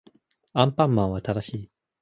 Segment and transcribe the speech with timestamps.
[0.53, 1.69] アンパンマンは正しい